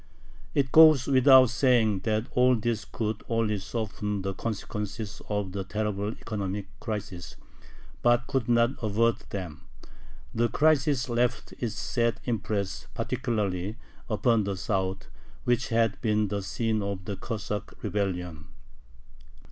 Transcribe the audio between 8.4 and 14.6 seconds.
not avert them. The crisis left its sad impress particularly upon the